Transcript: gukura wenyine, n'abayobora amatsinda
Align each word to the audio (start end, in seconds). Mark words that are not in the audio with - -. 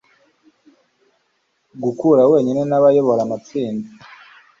gukura 1.83 2.21
wenyine, 2.31 2.61
n'abayobora 2.65 3.21
amatsinda 3.23 3.89